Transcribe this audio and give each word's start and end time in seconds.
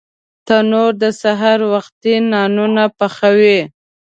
تنور 0.47 0.91
د 1.03 1.05
سهار 1.21 1.59
وختي 1.73 2.13
نانونه 2.31 2.83
پخوي 2.97 3.59